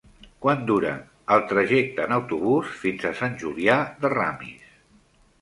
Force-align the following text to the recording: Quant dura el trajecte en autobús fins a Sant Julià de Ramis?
Quant 0.43 0.61
dura 0.69 0.93
el 1.35 1.43
trajecte 1.51 2.07
en 2.09 2.15
autobús 2.15 2.73
fins 2.85 3.07
a 3.11 3.13
Sant 3.21 3.37
Julià 3.45 3.79
de 4.03 4.13
Ramis? 4.17 4.75